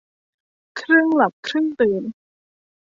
[0.79, 2.03] ครึ่งหลับครึ่งตื่น